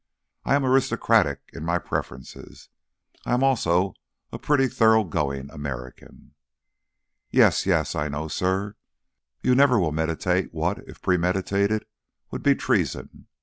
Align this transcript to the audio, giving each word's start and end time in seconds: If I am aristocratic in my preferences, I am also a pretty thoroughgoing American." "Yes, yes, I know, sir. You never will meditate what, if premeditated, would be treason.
If 0.39 0.47
I 0.47 0.55
am 0.55 0.65
aristocratic 0.65 1.41
in 1.53 1.63
my 1.63 1.77
preferences, 1.77 2.69
I 3.23 3.35
am 3.35 3.43
also 3.43 3.93
a 4.31 4.39
pretty 4.39 4.67
thoroughgoing 4.67 5.51
American." 5.51 6.33
"Yes, 7.29 7.67
yes, 7.67 7.93
I 7.93 8.07
know, 8.07 8.27
sir. 8.27 8.77
You 9.43 9.53
never 9.53 9.79
will 9.79 9.91
meditate 9.91 10.55
what, 10.55 10.79
if 10.89 11.03
premeditated, 11.03 11.85
would 12.31 12.41
be 12.41 12.55
treason. 12.55 13.27